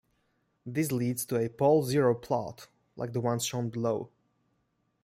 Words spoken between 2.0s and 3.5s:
plot like the ones